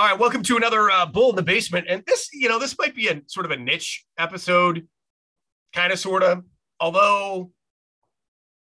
[0.00, 1.84] All right, welcome to another uh, Bull in the Basement.
[1.86, 4.88] And this, you know, this might be a sort of a niche episode,
[5.74, 6.42] kind of, sort of.
[6.80, 7.50] Although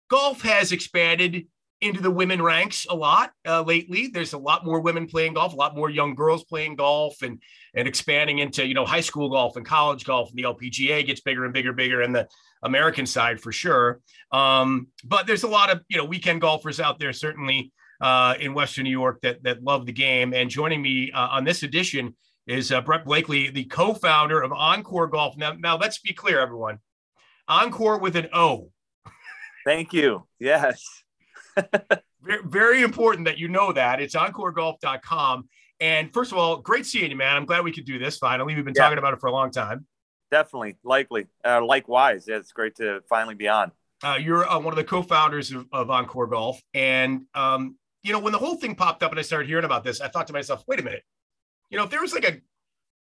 [0.09, 1.47] golf has expanded
[1.83, 4.07] into the women ranks a lot uh, lately.
[4.07, 7.39] There's a lot more women playing golf, a lot more young girls playing golf, and
[7.75, 10.31] and expanding into you know high school golf and college golf.
[10.31, 12.27] And the LPGA gets bigger and bigger, and bigger, and the
[12.63, 14.01] American side for sure.
[14.33, 18.55] Um, but there's a lot of you know weekend golfers out there, certainly uh, in
[18.55, 20.35] Western New York that that love the game.
[20.35, 22.15] And joining me uh, on this edition
[22.47, 25.37] is uh, Brett Blakely, the co-founder of Encore Golf.
[25.37, 26.79] Now, now let's be clear, everyone.
[27.49, 28.71] Encore with an O.
[29.65, 30.27] Thank you.
[30.39, 30.85] Yes.
[32.23, 34.01] very, very important that you know that.
[34.01, 35.49] It's encoregolf.com.
[35.81, 37.37] And first of all, great seeing you, man.
[37.37, 38.55] I'm glad we could do this finally.
[38.55, 38.83] We've been yeah.
[38.83, 39.87] talking about it for a long time.
[40.31, 42.27] Definitely, likely, uh, likewise.
[42.27, 43.71] Yeah, it's great to finally be on.
[44.03, 48.21] Uh, you're uh, one of the co-founders of, of Encore Golf, and um, you know,
[48.21, 50.33] when the whole thing popped up and I started hearing about this, I thought to
[50.33, 51.03] myself, wait a minute,
[51.71, 52.41] you know, if there was like a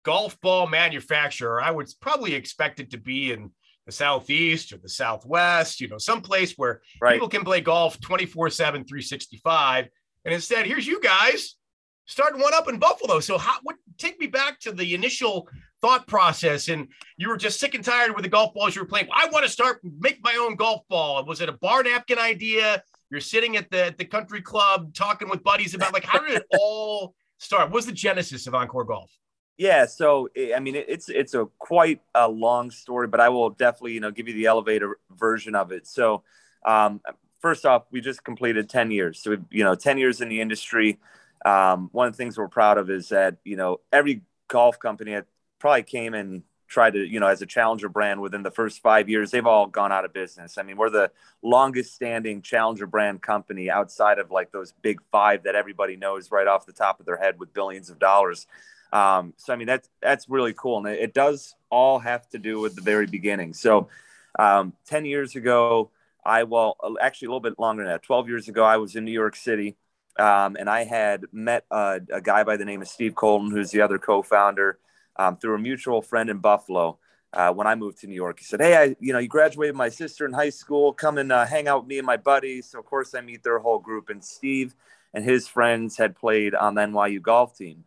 [0.04, 3.50] golf ball manufacturer, I would probably expect it to be in
[3.88, 7.14] the southeast or the southwest, you know, someplace where right.
[7.14, 9.88] people can play golf 24 7, 365.
[10.26, 11.56] And instead, here's you guys
[12.06, 13.20] starting one up in Buffalo.
[13.20, 15.50] So, how what take me back to the initial
[15.82, 16.68] thought process?
[16.68, 16.88] And
[17.18, 19.08] you were just sick and tired with the golf balls you were playing.
[19.12, 21.26] I want to start make my own golf ball.
[21.26, 22.84] Was it a bar napkin idea?
[23.14, 26.48] You're sitting at the, the country club talking with buddies about like how did it
[26.58, 27.66] all start?
[27.66, 29.12] What was the genesis of Encore Golf?
[29.56, 33.94] Yeah, so I mean, it's it's a quite a long story, but I will definitely
[33.94, 35.86] you know give you the elevator version of it.
[35.86, 36.24] So,
[36.66, 37.02] um,
[37.40, 40.98] first off, we just completed ten years, so you know, ten years in the industry.
[41.46, 45.12] Um, one of the things we're proud of is that you know every golf company
[45.12, 45.28] that
[45.60, 46.42] probably came and
[46.74, 49.68] tried to, you know, as a challenger brand within the first five years, they've all
[49.68, 50.58] gone out of business.
[50.58, 51.12] I mean, we're the
[51.44, 56.48] longest standing challenger brand company outside of like those big five that everybody knows right
[56.48, 58.48] off the top of their head with billions of dollars.
[58.92, 60.80] Um, so, I mean, that's, that's really cool.
[60.80, 63.54] And it does all have to do with the very beginning.
[63.54, 63.88] So,
[64.38, 65.92] um, 10 years ago,
[66.26, 69.06] I, well, actually a little bit longer than that, 12 years ago, I was in
[69.06, 69.78] New York City.
[70.18, 73.72] Um, and I had met a, a guy by the name of Steve Colton, who's
[73.72, 74.78] the other co-founder
[75.16, 76.98] um, through a mutual friend in Buffalo.
[77.32, 79.76] Uh, when I moved to New York, he said, "Hey, I, you know, you graduated
[79.76, 80.94] my sister in high school.
[80.94, 83.44] Come and uh, hang out with me and my buddies." So of course, I meet
[83.44, 84.76] their whole group, and Steve
[85.14, 87.86] and his friends had played on the NYU golf team.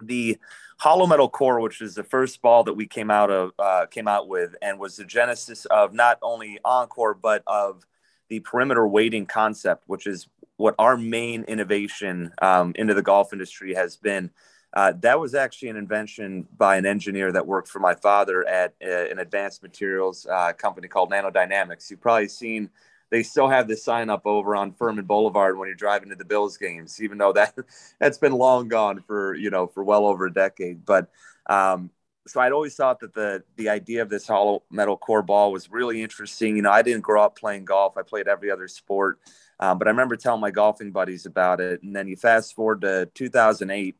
[0.00, 0.38] The
[0.78, 4.08] hollow metal core, which is the first ball that we came out of, uh, came
[4.08, 7.86] out with, and was the genesis of not only Encore but of
[8.28, 13.74] the perimeter weighting concept, which is what our main innovation um, into the golf industry
[13.74, 14.30] has been
[14.74, 18.74] uh, that was actually an invention by an engineer that worked for my father at
[18.82, 21.90] uh, an advanced materials uh, company called Nanodynamics.
[21.90, 22.70] You've probably seen
[23.10, 26.24] they still have this sign up over on Fuhrmann Boulevard when you're driving to the
[26.24, 27.54] Bills games, even though that
[28.00, 30.86] that's been long gone for you know for well over a decade.
[30.86, 31.08] But
[31.50, 31.90] um,
[32.26, 35.70] so I'd always thought that the the idea of this hollow metal core ball was
[35.70, 36.56] really interesting.
[36.56, 39.18] You know, I didn't grow up playing golf; I played every other sport.
[39.60, 41.84] Um, but I remember telling my golfing buddies about it.
[41.84, 43.94] And then you fast forward to 2008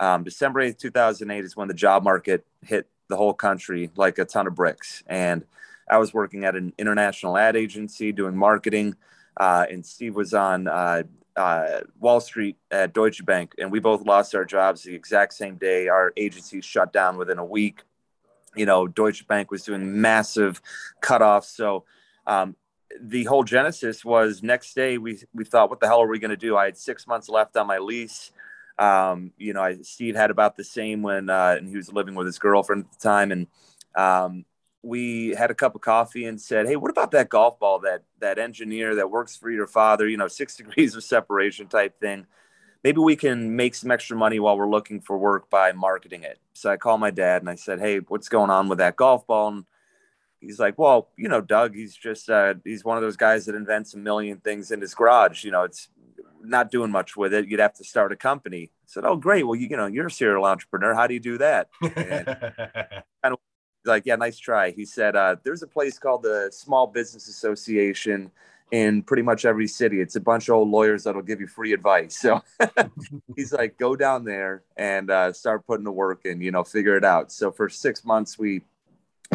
[0.00, 4.24] um, December 8th, 2008 is when the job market hit the whole country like a
[4.24, 5.02] ton of bricks.
[5.06, 5.44] And
[5.90, 8.96] I was working at an international ad agency doing marketing.
[9.36, 11.02] Uh, and Steve was on uh,
[11.36, 13.54] uh, Wall Street at Deutsche Bank.
[13.58, 15.88] And we both lost our jobs the exact same day.
[15.88, 17.82] Our agency shut down within a week.
[18.54, 20.60] You know, Deutsche Bank was doing massive
[21.02, 21.54] cutoffs.
[21.54, 21.84] So,
[22.26, 22.56] um,
[23.00, 26.30] the whole genesis was next day we we thought what the hell are we going
[26.30, 28.32] to do i had six months left on my lease
[28.78, 32.14] um, you know, I, Steve had about the same when uh, and he was living
[32.14, 33.46] with his girlfriend at the time, and
[33.96, 34.44] um,
[34.82, 38.04] we had a cup of coffee and said, "Hey, what about that golf ball that
[38.20, 40.08] that engineer that works for your father?
[40.08, 42.26] You know, six degrees of separation type thing.
[42.84, 46.38] Maybe we can make some extra money while we're looking for work by marketing it."
[46.52, 49.26] So I called my dad and I said, "Hey, what's going on with that golf
[49.26, 49.64] ball?" And
[50.40, 53.56] he's like, "Well, you know, Doug, he's just uh, he's one of those guys that
[53.56, 55.44] invents a million things in his garage.
[55.44, 55.88] You know, it's
[56.48, 57.46] not doing much with it.
[57.48, 58.70] You'd have to start a company.
[58.72, 59.44] I said, "Oh, great.
[59.46, 60.94] Well, you, you know, you're a serial entrepreneur.
[60.94, 62.26] How do you do that?" And
[63.22, 63.38] kind of
[63.84, 68.30] like, "Yeah, nice try." He said, uh, "There's a place called the Small Business Association."
[68.70, 70.00] in pretty much every city.
[70.00, 72.18] It's a bunch of old lawyers that'll give you free advice.
[72.18, 72.42] So
[73.36, 76.96] he's like, go down there and uh, start putting the work and, you know, figure
[76.96, 77.32] it out.
[77.32, 78.62] So for six months, we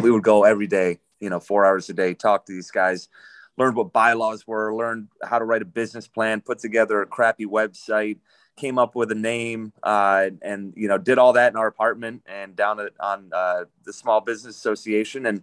[0.02, 3.08] we would go every day, you know, four hours a day, talk to these guys,
[3.56, 7.46] learned what bylaws were, learned how to write a business plan, put together a crappy
[7.46, 8.18] website,
[8.56, 12.22] came up with a name, uh, and you know did all that in our apartment
[12.26, 15.26] and down at, on uh, the Small Business Association.
[15.26, 15.42] And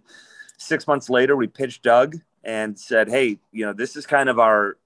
[0.56, 4.38] six months later, we pitched Doug and said, "Hey, you know this is kind of
[4.38, 4.76] our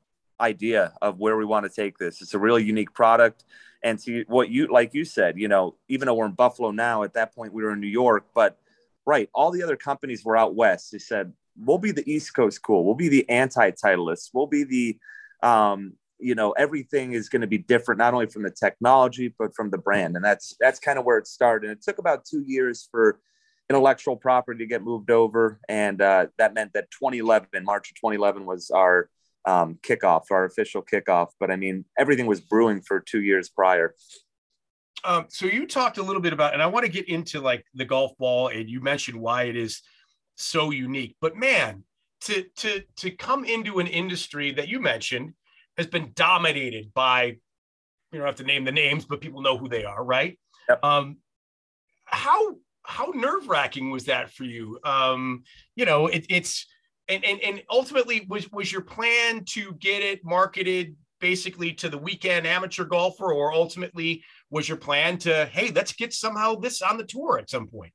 [0.40, 2.20] idea of where we want to take this.
[2.22, 3.44] It's a really unique product."
[3.82, 7.02] And to what you like you said, you know, even though we're in Buffalo now,
[7.02, 8.58] at that point we were in New York, but
[9.04, 10.90] right, all the other companies were out west.
[10.90, 12.84] They said, we'll be the East Coast cool.
[12.84, 14.30] We'll be the anti-titleists.
[14.32, 14.98] We'll be the
[15.42, 19.54] um, you know, everything is going to be different, not only from the technology, but
[19.54, 20.16] from the brand.
[20.16, 21.68] And that's that's kind of where it started.
[21.68, 23.20] And it took about two years for
[23.68, 25.60] intellectual property to get moved over.
[25.68, 29.10] And uh, that meant that 2011, March of 2011 was our
[29.44, 31.28] um, kickoff, our official kickoff.
[31.38, 33.94] But I mean, everything was brewing for two years prior.
[35.04, 37.64] Um, so you talked a little bit about, and I want to get into like
[37.74, 39.82] the golf ball, and you mentioned why it is
[40.36, 41.16] so unique.
[41.20, 41.84] But man,
[42.22, 45.34] to to to come into an industry that you mentioned
[45.76, 47.36] has been dominated by,
[48.12, 50.38] you don't have to name the names, but people know who they are, right?
[50.68, 50.84] Yep.
[50.84, 51.16] Um,
[52.04, 54.78] how how nerve wracking was that for you?
[54.84, 55.42] Um,
[55.74, 56.66] you know, it, it's
[57.08, 61.98] and, and and ultimately was was your plan to get it marketed basically to the
[61.98, 66.96] weekend amateur golfer, or ultimately was your plan to hey, let's get somehow this on
[66.96, 67.92] the tour at some point?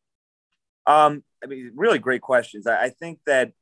[0.92, 2.68] Um, I mean, really great questions.
[2.68, 3.54] I, I think that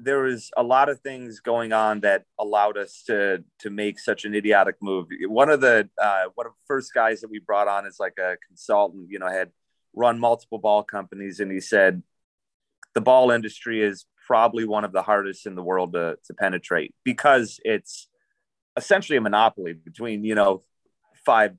[0.00, 4.24] there was a lot of things going on that allowed us to to make such
[4.24, 5.08] an idiotic move.
[5.26, 8.18] One of the uh, one of the first guys that we brought on is like
[8.18, 9.08] a consultant.
[9.10, 9.50] You know, had
[9.94, 12.02] run multiple ball companies, and he said
[12.94, 16.94] the ball industry is probably one of the hardest in the world to to penetrate
[17.04, 18.08] because it's
[18.76, 20.62] essentially a monopoly between you know
[21.24, 21.54] five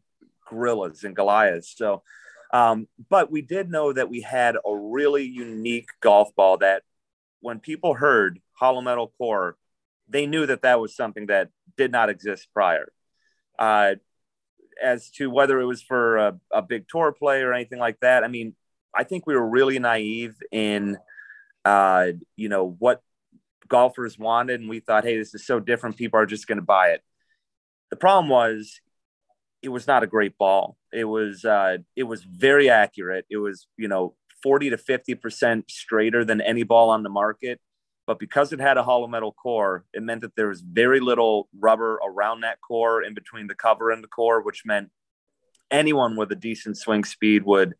[0.49, 1.73] gorillas and Goliaths.
[1.77, 2.03] So.
[2.51, 6.83] Um, but we did know that we had a really unique golf ball that
[7.39, 9.57] when people heard hollow metal core,
[10.09, 12.91] they knew that that was something that did not exist prior.
[13.57, 13.95] Uh,
[14.81, 18.23] as to whether it was for a, a, big tour play or anything like that,
[18.23, 18.55] I mean,
[18.93, 20.97] I think we were really naive in,
[21.63, 23.01] uh, you know, what
[23.67, 25.97] golfers wanted, and we thought, hey, this is so different.
[25.97, 27.01] People are just going to buy it.
[27.89, 28.81] The problem was,
[29.61, 30.77] it was not a great ball.
[30.93, 33.25] It was uh, it was very accurate.
[33.29, 37.59] It was you know 40 to 50% straighter than any ball on the market.
[38.07, 41.47] But because it had a hollow metal core, it meant that there was very little
[41.57, 44.89] rubber around that core in between the cover and the core, which meant
[45.69, 47.75] anyone with a decent swing speed would,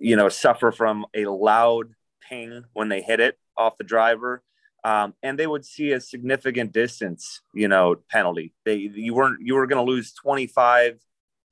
[0.00, 1.90] you know, suffer from a loud
[2.28, 4.42] ping when they hit it off the driver.
[4.84, 8.54] Um, and they would see a significant distance, you know, penalty.
[8.64, 11.00] They you weren't you were going to lose 25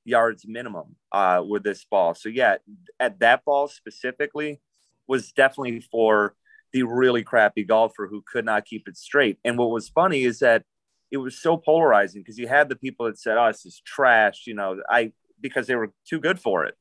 [0.04, 2.14] yards minimum uh, with this ball.
[2.14, 2.56] So yeah,
[3.00, 4.60] at that ball specifically
[5.06, 6.34] was definitely for
[6.72, 9.38] the really crappy golfer who could not keep it straight.
[9.44, 10.64] And what was funny is that
[11.10, 14.46] it was so polarizing because you had the people that said, "Oh, this is trash,"
[14.46, 16.74] you know, I because they were too good for it.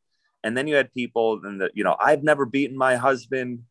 [0.44, 3.64] And then you had people and the, you know, I've never beaten my husband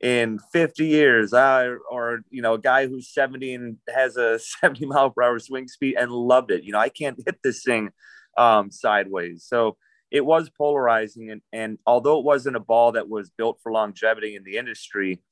[0.00, 4.86] in 50 years, uh, or you know, a guy who's 70 and has a 70
[4.86, 6.64] mile per hour swing speed and loved it.
[6.64, 7.90] You know, I can't hit this thing
[8.36, 9.44] um, sideways.
[9.44, 9.76] So
[10.10, 11.30] it was polarizing.
[11.30, 15.22] And, and although it wasn't a ball that was built for longevity in the industry,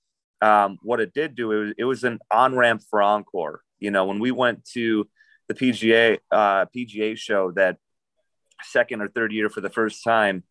[0.40, 3.60] um, what it did do, it was, it was an on ramp for Encore.
[3.78, 5.06] You know, when we went to
[5.48, 7.76] the PGA uh, PGA show that
[8.62, 10.44] second or third year for the first time,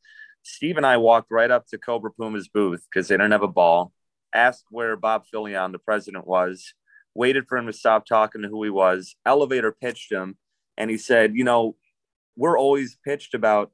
[0.43, 3.47] Steve and I walked right up to Cobra Puma's booth because they didn't have a
[3.47, 3.91] ball.
[4.33, 6.73] Asked where Bob Philion, the president, was.
[7.15, 9.15] Waited for him to stop talking to who he was.
[9.25, 10.37] Elevator pitched him,
[10.77, 11.75] and he said, "You know,
[12.39, 13.71] we're always pitched about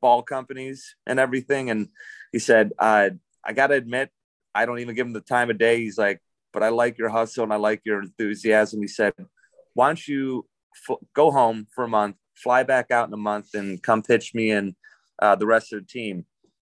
[0.00, 1.68] ball companies and everything.
[1.70, 1.88] And
[2.32, 3.10] he said, uh,
[3.44, 4.10] I got to admit,
[4.54, 5.80] I don't even give him the time of day.
[5.80, 6.20] He's like,
[6.52, 8.80] but I like your hustle and I like your enthusiasm.
[8.80, 9.12] He said,
[9.74, 10.46] why don't you
[10.88, 14.34] f- go home for a month, fly back out in a month and come pitch
[14.34, 14.74] me and
[15.20, 16.24] uh, the rest of the team.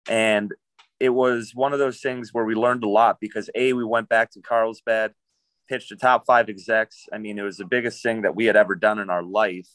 [0.09, 0.53] And
[1.01, 4.11] it was one of those things where we learned a lot because A, we went
[4.11, 5.13] back to Carlsbad,
[5.71, 7.07] pitched the top five execs.
[7.13, 9.69] I mean, it was the biggest thing that we had ever done in our life.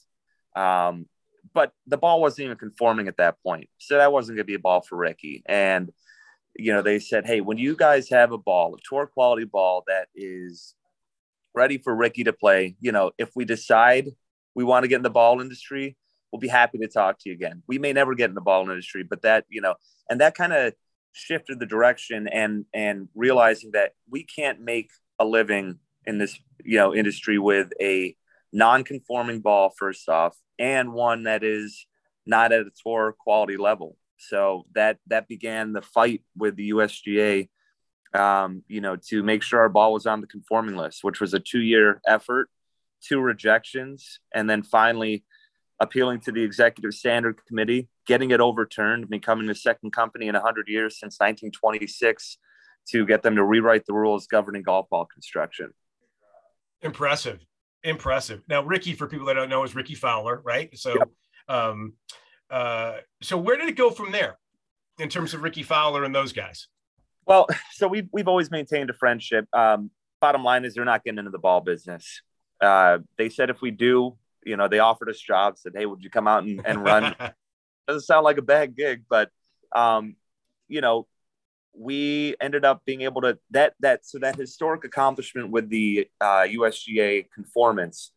[0.55, 1.07] Um,
[1.53, 3.69] but the ball wasn't even conforming at that point.
[3.77, 5.43] So that wasn't going to be a ball for Rickie.
[5.47, 5.91] And,
[6.55, 9.83] you know, they said, hey, when you guys have a ball, a tour quality ball
[9.87, 10.75] that is
[11.53, 14.09] ready for Rickie to play, you know, if we decide
[14.55, 15.95] we want to get in the ball industry,
[16.31, 17.63] we'll be happy to talk to you again.
[17.67, 19.75] We may never get in the ball industry, but that, you know,
[20.09, 20.73] and that kind of
[21.11, 26.77] shifted the direction and and realizing that we can't make a living in this, you
[26.77, 28.15] know, industry with a
[28.51, 31.85] non-conforming ball first off and one that is
[32.25, 33.97] not at a tour quality level.
[34.17, 37.49] So that that began the fight with the USGA,
[38.13, 41.33] um, you know, to make sure our ball was on the conforming list, which was
[41.33, 42.49] a two-year effort,
[43.01, 45.23] two rejections, and then finally
[45.79, 50.67] appealing to the executive standard committee, getting it overturned, becoming the second company in 100
[50.67, 52.37] years since 1926
[52.89, 55.73] to get them to rewrite the rules governing golf ball construction.
[56.81, 57.39] Impressive
[57.83, 58.41] impressive.
[58.47, 60.75] Now, Rickie, for people that don't know, is Rickie Fowler, right?
[60.77, 61.09] So, yep.
[61.47, 61.93] Um,
[62.49, 64.37] uh, so where did it go from there
[64.99, 66.67] in terms of Rickie Fowler and those guys?
[67.25, 69.45] Well, so we've, we've always maintained a friendship.
[69.53, 72.21] Um, bottom line is they're not getting into the ball business.
[72.61, 76.03] Uh, they said if we do, you know, they offered us jobs, said, hey, would
[76.03, 77.15] you come out and, and run?
[77.87, 79.29] Doesn't sound like a bad gig, but,
[79.75, 80.15] um,
[80.67, 81.07] you know,
[81.79, 86.45] we ended up being able to that that so that historic accomplishment with the uh,
[86.45, 88.11] USGA conformance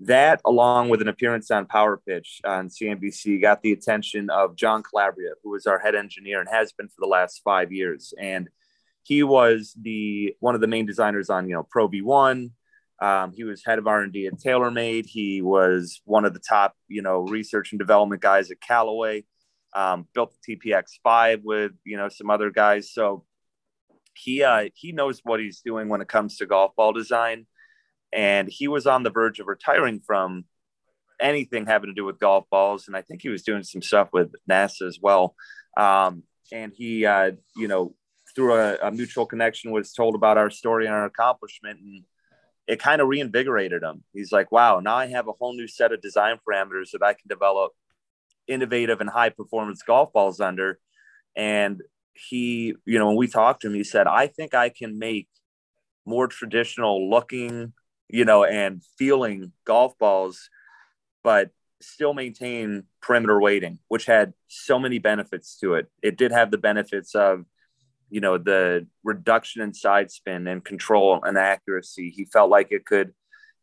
[0.00, 4.82] that, along with an appearance on Power Pitch on CNBC, got the attention of John
[4.82, 8.14] Calabria, who is our head engineer and has been for the last five years.
[8.18, 8.48] And
[9.02, 12.50] he was the one of the main designers on you know Pro V1.
[13.00, 15.06] Um, he was head of R&D at TaylorMade.
[15.06, 19.24] He was one of the top you know research and development guys at Callaway.
[19.74, 22.92] Um, built the TPX5 with you know some other guys.
[22.92, 23.24] So
[24.14, 27.46] he uh, he knows what he's doing when it comes to golf ball design.
[28.12, 30.44] And he was on the verge of retiring from
[31.20, 32.86] anything having to do with golf balls.
[32.86, 35.34] And i think he was doing some stuff with nasa as well.
[35.76, 37.94] Um, and he uh, you know
[38.34, 41.80] through a, a, mutual connection was told about our story and our accomplishment.
[41.80, 42.04] And
[42.66, 44.04] it kind of reinvigorated him.
[44.12, 47.12] He's like wow now i have a whole new set of design parameters that i
[47.12, 47.72] can develop
[48.52, 50.78] innovative and high performance golf balls under
[51.36, 51.82] and
[52.14, 55.28] he you know when we talked to him he said i think i can make
[56.04, 57.72] more traditional looking
[58.12, 60.50] you know, and feeling golf balls,
[61.24, 65.90] but still maintain perimeter weighting, which had so many benefits to it.
[66.02, 67.46] It did have the benefits of,
[68.10, 72.10] you know, the reduction in side spin and control and accuracy.
[72.10, 73.14] He felt like it could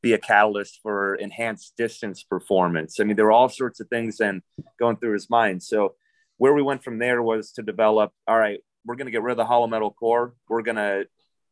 [0.01, 2.99] be a catalyst for enhanced distance performance.
[2.99, 4.41] I mean, there were all sorts of things and
[4.79, 5.61] going through his mind.
[5.63, 5.95] So
[6.37, 9.31] where we went from there was to develop, all right, we're going to get rid
[9.31, 10.33] of the hollow metal core.
[10.47, 11.07] We're going to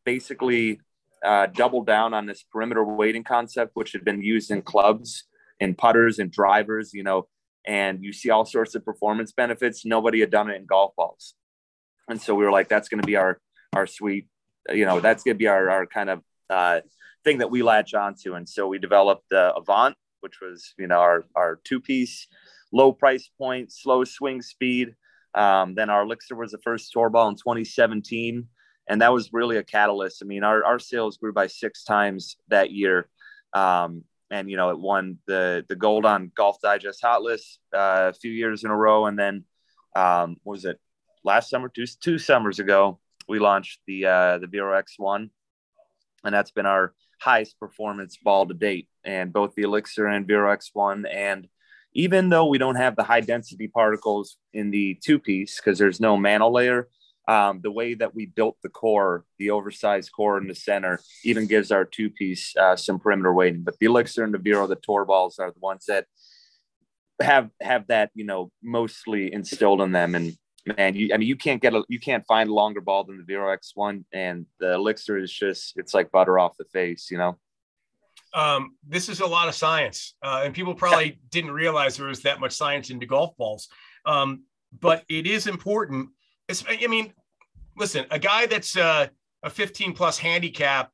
[0.06, 0.80] basically
[1.24, 5.26] uh, double down on this perimeter weighting concept, which had been used in clubs
[5.60, 7.28] and putters and drivers, you know,
[7.66, 9.86] and you see all sorts of performance benefits.
[9.86, 11.34] Nobody had done it in golf balls.
[12.08, 13.42] And so we were like, that's going to be our,
[13.76, 14.28] our sweet,
[14.70, 16.82] you know, that's going to be our, our kind of uh,
[17.24, 18.34] thing that we latch onto.
[18.36, 22.28] And so we developed the Avant, which was, you know, our, our two piece,
[22.72, 24.96] low price point, slow swing speed.
[25.34, 28.48] Um, then our Elixir was the first tour ball in 2017
[28.88, 30.22] and that was really a catalyst.
[30.24, 33.10] I mean, our, our sales grew by six times that year.
[33.54, 38.12] Um, and, you know, it won the, the gold on Golf Digest Hot List uh,
[38.12, 39.06] a few years in a row.
[39.06, 39.44] And then,
[39.96, 40.80] um, was it
[41.24, 45.30] last summer, two, two summers ago, we launched the, uh, the Vero X1.
[46.28, 48.88] And that's been our highest performance ball to date.
[49.04, 51.06] And both the Elixir and Vero X1.
[51.12, 51.48] And
[51.94, 56.00] even though we don't have the high density particles in the two piece, because there's
[56.00, 56.90] no mantle layer,
[57.28, 61.48] um, the way that we built the core, the oversized core in the center, even
[61.48, 63.64] gives our two piece uh, some perimeter weighting.
[63.64, 66.06] But the Elixir and the Vero, the tour balls are the ones that
[67.22, 70.16] have have that you know mostly instilled in them.
[70.16, 70.38] And
[70.76, 73.18] man, you, I mean, you can't get a you can't find a longer ball than
[73.18, 77.18] the Vero X1, and the Elixir is just it's like butter off the face, you
[77.18, 77.38] know.
[78.34, 82.22] Um, this is a lot of science, uh, and people probably didn't realize there was
[82.22, 83.68] that much science into golf balls.
[84.06, 84.44] Um,
[84.80, 86.10] but it is important
[86.48, 87.14] it's, I mean,
[87.76, 89.08] listen, a guy that's uh,
[89.44, 90.92] a 15 plus handicap,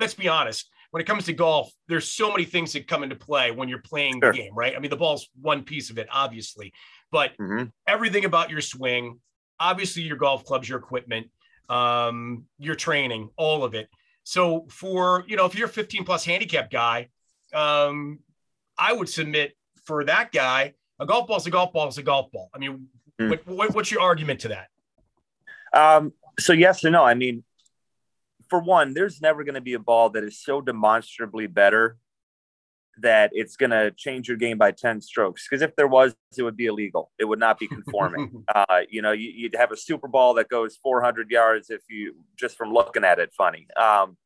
[0.00, 3.16] let's be honest, when it comes to golf, there's so many things that come into
[3.16, 4.32] play when you're playing sure.
[4.32, 4.74] the game, right?
[4.76, 6.72] I mean, the ball's one piece of it, obviously,
[7.14, 7.66] but mm-hmm.
[7.86, 9.20] everything about your swing,
[9.60, 11.28] obviously your golf clubs, your equipment,
[11.68, 13.88] um, your training, all of it.
[14.24, 17.10] So for, you know, if you're a 15 plus handicap guy,
[17.52, 18.18] um,
[18.76, 22.02] I would submit for that guy, a golf ball is a golf ball is a
[22.02, 22.50] golf ball.
[22.52, 22.88] I mean,
[23.20, 23.30] Mm.
[23.30, 24.68] What, what, what's your argument to that?
[25.72, 27.04] Um, so yes and no.
[27.04, 27.44] I mean,
[28.48, 31.96] for one, there's never going to be a ball that is so demonstrably better
[33.02, 35.46] that it's going to change your game by 10 strokes.
[35.48, 37.10] Because if there was, it would be illegal.
[37.18, 38.44] It would not be conforming.
[38.54, 42.14] uh, you know, you, would have a super ball that goes 400 yards if you
[42.38, 43.66] just from looking at it funny.
[43.76, 44.16] Um,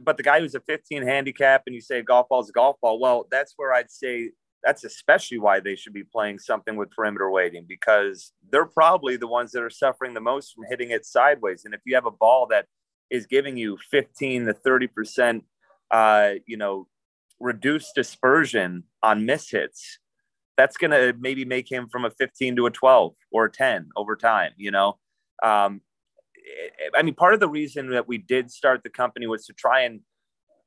[0.00, 2.76] but the guy who's a 15 handicap and you say golf ball is a golf
[2.80, 4.30] ball, well, that's where I'd say
[4.64, 9.28] that's especially why they should be playing something with perimeter weighting because they're probably the
[9.28, 11.64] ones that are suffering the most from hitting it sideways.
[11.64, 12.66] And if you have a ball that
[13.10, 15.44] is giving you 15 to 30 percent,
[15.90, 16.88] uh, you know,
[17.44, 19.98] reduced dispersion on mishits,
[20.56, 23.90] that's going to maybe make him from a 15 to a 12 or a 10
[23.96, 24.52] over time.
[24.56, 24.98] You know,
[25.42, 25.82] um,
[26.96, 29.82] I mean, part of the reason that we did start the company was to try
[29.82, 30.00] and,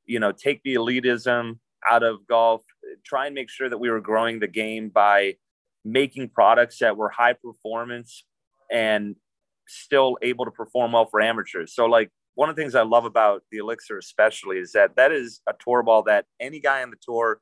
[0.06, 1.58] you know, take the elitism
[1.88, 2.62] out of golf,
[3.04, 5.34] try and make sure that we were growing the game by
[5.84, 8.24] making products that were high performance
[8.70, 9.16] and
[9.66, 11.74] still able to perform well for amateurs.
[11.74, 15.10] So, like, one of the things I love about the Elixir, especially, is that that
[15.10, 17.40] is a tour ball that any guy on the tour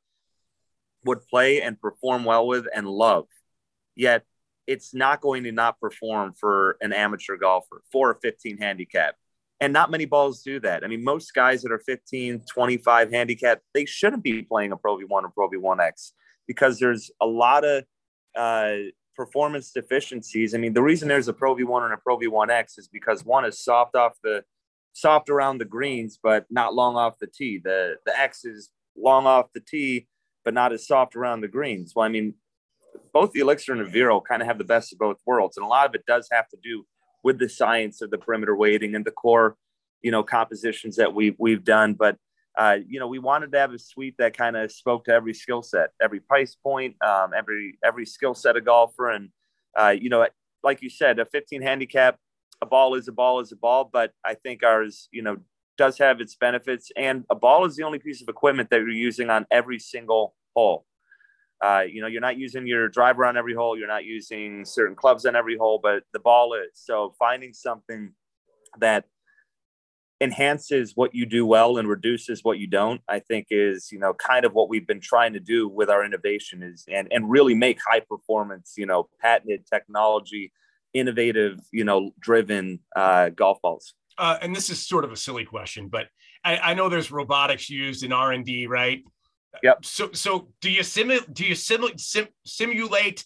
[1.04, 3.26] would play and perform well with and love.
[3.94, 4.24] Yet
[4.66, 9.16] it's not going to not perform for an amateur golfer for a 15 handicap.
[9.60, 10.82] And not many balls do that.
[10.82, 14.96] I mean, most guys that are 15, 25 handicap, they shouldn't be playing a Pro
[14.96, 16.12] V1 or Pro V1X
[16.46, 17.84] because there's a lot of
[18.34, 18.76] uh,
[19.14, 20.54] performance deficiencies.
[20.54, 23.44] I mean, the reason there's a Pro V1 and a Pro V1X is because one
[23.44, 24.42] is soft off the
[24.96, 27.60] soft around the greens, but not long off the tee.
[27.62, 30.06] The the X is long off the tee,
[30.42, 31.92] but not as soft around the greens.
[31.94, 32.34] Well, I mean,
[33.12, 35.66] both the Elixir and the Vero kind of have the best of both worlds, and
[35.66, 36.86] a lot of it does have to do
[37.22, 39.56] with the science of the perimeter weighting and the core,
[40.00, 41.92] you know, compositions that we've we've done.
[41.92, 42.16] But
[42.56, 45.34] uh, you know, we wanted to have a suite that kind of spoke to every
[45.34, 49.28] skill set, every price point, um, every every skill set of golfer, and
[49.78, 50.26] uh, you know,
[50.62, 52.18] like you said, a 15 handicap,
[52.62, 53.88] a ball is a ball is a ball.
[53.92, 55.38] But I think ours, you know,
[55.76, 58.90] does have its benefits, and a ball is the only piece of equipment that you're
[58.90, 60.86] using on every single hole.
[61.62, 64.94] Uh, you know, you're not using your driver on every hole, you're not using certain
[64.94, 66.70] clubs on every hole, but the ball is.
[66.74, 68.12] So finding something
[68.78, 69.04] that
[70.20, 74.14] enhances what you do well and reduces what you don't, I think is, you know,
[74.14, 77.54] kind of what we've been trying to do with our innovation is and and really
[77.54, 80.52] make high performance, you know, patented technology,
[80.98, 83.94] innovative, you know, driven uh, golf balls.
[84.18, 86.06] Uh, and this is sort of a silly question, but
[86.42, 89.02] I, I know there's robotics used in R and D, right?
[89.62, 89.84] Yep.
[89.84, 93.24] So so do you simulate do you simulate sim, simulate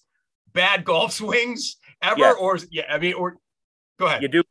[0.52, 2.36] bad golf swings ever yes.
[2.38, 3.36] or yeah I mean or
[3.98, 4.22] go ahead.
[4.22, 4.42] You do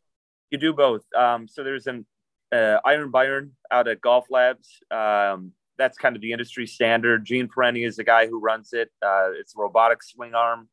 [0.52, 1.04] you do both.
[1.16, 2.06] Um, so there's an
[2.52, 4.80] uh, Iron Byron out at Golf Labs.
[4.92, 7.26] Um, that's kind of the industry standard.
[7.26, 8.90] Gene Parente is the guy who runs it.
[9.02, 10.68] Uh, it's a robotic swing arm,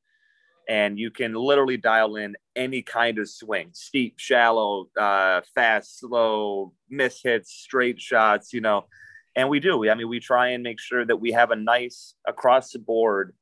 [0.69, 6.73] and you can literally dial in any kind of swing: steep, shallow, uh, fast, slow,
[6.89, 8.53] miss hits, straight shots.
[8.53, 8.87] You know,
[9.35, 9.89] and we do.
[9.89, 13.35] I mean, we try and make sure that we have a nice across the board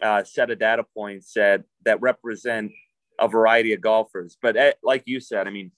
[0.00, 2.72] uh, set of data points that that represent
[3.18, 4.36] a variety of golfers.
[4.40, 5.70] But at, eh, like you said, I mean,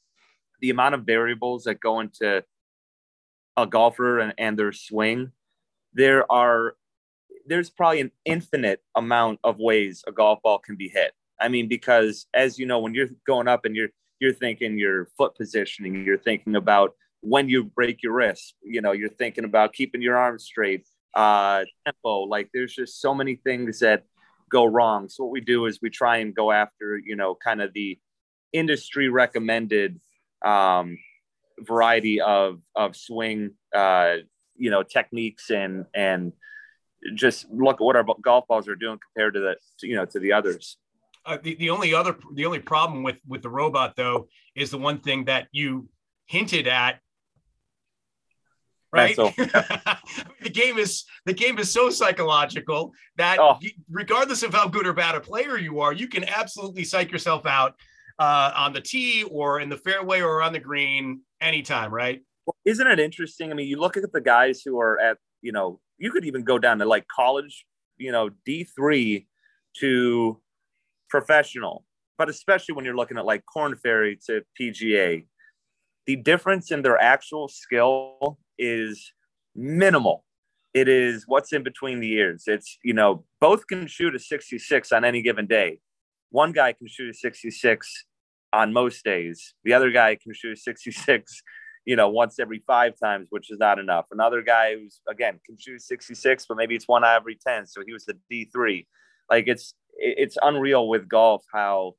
[0.61, 2.45] the amount of variables that go into
[3.57, 5.33] a golfer and, and their swing,
[5.92, 6.75] there are
[7.46, 11.12] there's probably an infinite amount of ways a golf ball can be hit.
[11.40, 15.09] I mean, because as you know, when you're going up and you're you're thinking your
[15.18, 19.72] foot positioning, you're thinking about when you break your wrist, you know, you're thinking about
[19.72, 22.20] keeping your arms straight, uh, tempo.
[22.20, 24.04] Like there's just so many things that
[24.50, 25.09] go wrong.
[25.09, 27.98] So what we do is we try and go after, you know, kind of the
[28.52, 30.00] industry recommended
[30.44, 30.98] um,
[31.61, 34.16] variety of of swing, uh,
[34.57, 36.33] you know, techniques and and
[37.14, 40.19] just look at what our golf balls are doing compared to the you know to
[40.19, 40.79] the others.
[41.27, 44.79] Uh, the, the only other the only problem with with the robot though is the
[44.79, 45.88] one thing that you
[46.27, 47.01] hinted at
[48.95, 49.17] right?
[50.43, 53.59] the game is the game is so psychological that oh.
[53.90, 57.45] regardless of how good or bad a player you are, you can absolutely psych yourself
[57.45, 57.75] out
[58.19, 62.23] uh, on the tee or in the fairway or on the green anytime, right?
[62.47, 63.51] Well, isn't it interesting?
[63.51, 66.45] I mean, you look at the guys who are at, you know, you could even
[66.45, 67.64] go down to like college,
[67.97, 69.25] you know, D3
[69.81, 70.38] to
[71.09, 71.87] professional,
[72.19, 75.25] but especially when you're looking at like Korn Ferry to PGA,
[76.05, 79.12] the difference in their actual skill is
[79.57, 80.27] minimal.
[80.75, 82.45] It is what's in between the ears.
[82.49, 85.79] It's, you know, both can shoot a 66 on any given day.
[86.29, 88.05] One guy can shoot a 66
[88.53, 89.55] on most days.
[89.64, 91.43] The other guy can shoot a 66,
[91.85, 94.07] you know, once every five times, which is not enough.
[94.11, 97.66] Another guy who's, again, can shoot 66, but maybe it's one out every 10.
[97.66, 98.87] So he was the D3.
[99.31, 101.94] Like it's, it's unreal with golf how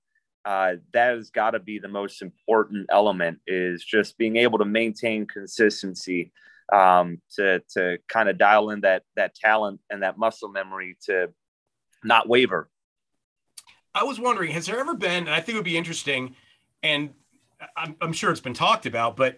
[0.45, 4.65] uh, that has got to be the most important element is just being able to
[4.65, 6.31] maintain consistency
[6.71, 11.31] um, to to kind of dial in that that talent and that muscle memory to
[12.03, 12.69] not waver.
[13.95, 15.25] I was wondering, has there ever been?
[15.25, 16.35] And I think it would be interesting,
[16.83, 17.11] and
[17.75, 19.37] I'm, I'm sure it's been talked about, but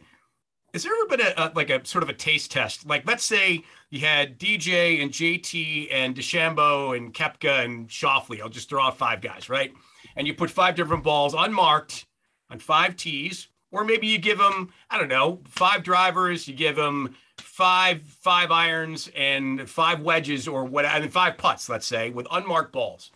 [0.74, 2.86] has there ever been a, a, like a sort of a taste test?
[2.86, 8.42] Like, let's say you had DJ and JT and DeChambeau and Koepka and Schauffele.
[8.42, 9.74] I'll just throw out five guys, right?
[10.18, 12.06] and you put five different balls unmarked
[12.50, 16.76] on five tees, or maybe you give them, I don't know, five drivers, you give
[16.76, 22.10] them five five irons and five wedges or what, I mean, five putts, let's say,
[22.10, 23.12] with unmarked balls.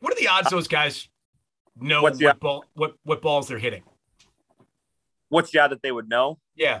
[0.00, 1.08] What are the odds those guys
[1.80, 3.84] know What's what, ball, what what balls they're hitting?
[5.28, 6.38] What's the odds that they would know?
[6.54, 6.80] Yeah,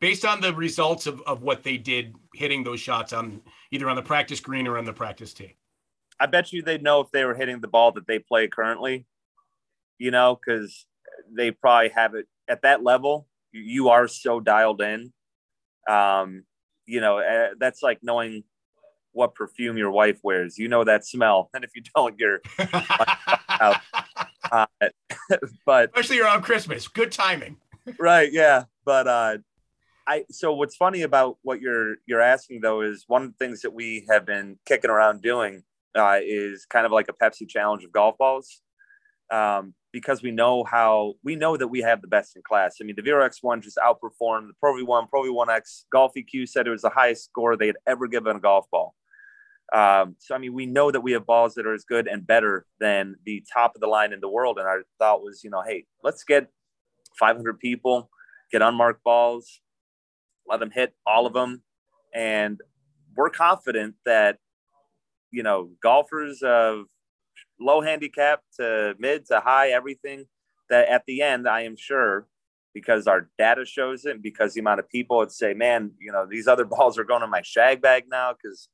[0.00, 3.96] based on the results of, of what they did hitting those shots on either on
[3.96, 5.56] the practice green or on the practice tee.
[6.20, 9.06] I bet you they'd know if they were hitting the ball that they play currently,
[9.98, 10.86] you know, because
[11.30, 13.28] they probably have it at that level.
[13.52, 15.12] You are so dialed in.
[15.88, 16.44] Um,
[16.86, 18.44] you know, uh, that's like knowing
[19.12, 20.58] what perfume your wife wears.
[20.58, 22.40] You know that smell, and if you don't, you're
[23.48, 23.76] out.
[24.50, 24.66] Uh,
[25.66, 27.56] but especially around Christmas, good timing.
[27.98, 28.30] Right?
[28.32, 29.38] Yeah, but uh,
[30.06, 30.24] I.
[30.30, 33.72] So what's funny about what you're you're asking though is one of the things that
[33.72, 35.62] we have been kicking around doing
[35.96, 38.62] uh, is kind of like a Pepsi challenge of golf balls.
[39.30, 42.76] Um, because we know how we know that we have the best in class.
[42.80, 45.84] I mean, the Vero X1 just outperformed the Pro V1, Pro V1X.
[45.90, 48.94] Golf EQ said it was the highest score they had ever given a golf ball.
[49.72, 52.26] Um, so, I mean, we know that we have balls that are as good and
[52.26, 54.58] better than the top of the line in the world.
[54.58, 56.48] And our thought was, you know, hey, let's get
[57.18, 58.10] 500 people,
[58.50, 59.60] get unmarked balls,
[60.46, 61.62] let them hit all of them.
[62.14, 62.60] And
[63.16, 64.38] we're confident that,
[65.30, 66.86] you know, golfers of
[67.60, 70.26] low handicap to mid to high, everything
[70.70, 72.26] that at the end, I am sure
[72.74, 76.26] because our data shows it, because the amount of people would say, man, you know,
[76.30, 78.68] these other balls are going in my shag bag now because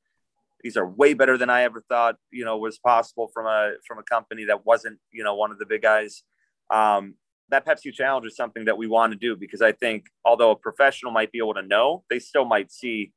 [0.61, 3.99] these are way better than I ever thought, you know, was possible from a from
[3.99, 6.23] a company that wasn't, you know, one of the big guys.
[6.71, 7.15] Um,
[7.49, 10.55] that Pepsi challenge is something that we want to do because I think although a
[10.55, 13.11] professional might be able to know, they still might see,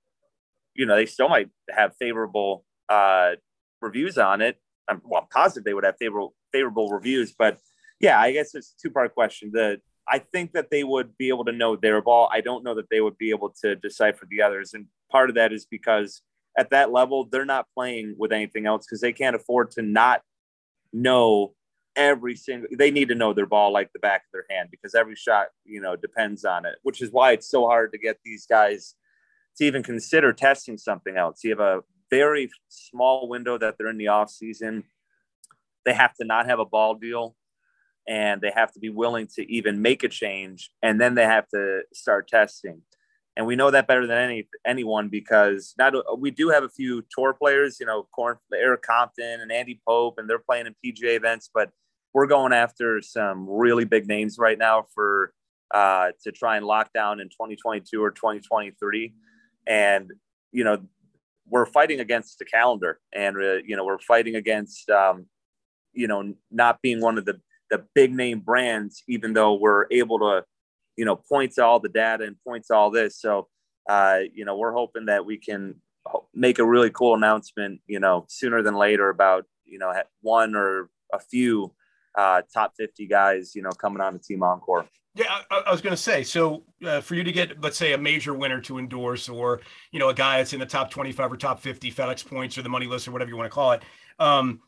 [0.74, 3.32] you know, they still might have favorable uh,
[3.80, 4.58] reviews on it.
[4.88, 7.58] I'm well, I'm positive they would have favorable favorable reviews, but
[8.00, 9.50] yeah, I guess it's a two part question.
[9.52, 12.30] The I think that they would be able to know their ball.
[12.32, 15.36] I don't know that they would be able to decipher the others, and part of
[15.36, 16.22] that is because
[16.56, 20.22] at that level they're not playing with anything else because they can't afford to not
[20.92, 21.54] know
[21.96, 22.68] every single.
[22.76, 25.48] They need to know their ball like the back of their hand because every shot
[25.64, 28.94] you know depends on it, which is why it's so hard to get these guys
[29.56, 31.40] to even consider testing something else.
[31.42, 34.84] You have a very small window that they're in the off season.
[35.84, 37.34] They have to not have a ball deal
[38.06, 41.46] and they have to be willing to even make a change and then they have
[41.48, 42.82] to start testing.
[43.38, 47.04] And we know that better than any anyone because not we do have a few
[47.08, 51.16] tour players, you know, Corn, Eric Compton and Andy Pope, and they're playing in PGA
[51.16, 51.70] events, but
[52.12, 55.32] we're going after some really big names right now for
[55.72, 59.14] uh, to try and lock down in 2022 or 2023.
[59.68, 60.10] And
[60.50, 60.80] you know,
[61.48, 65.26] we're fighting against the calendar and uh, you know we're fighting against um,
[65.92, 70.18] you know not being one of the the big name brands even though we're able
[70.18, 70.42] to
[70.98, 73.48] you know points all the data and points all this so
[73.88, 75.76] uh, you know we're hoping that we can
[76.34, 80.90] make a really cool announcement you know sooner than later about you know one or
[81.14, 81.72] a few
[82.16, 85.80] uh, top 50 guys you know coming on the team encore yeah, I, I was
[85.80, 86.22] going to say.
[86.22, 89.98] So, uh, for you to get, let's say, a major winner to endorse, or you
[89.98, 92.68] know, a guy that's in the top twenty-five or top fifty FedEx points or the
[92.68, 93.82] money list or whatever you want to call it,
[94.20, 94.60] um,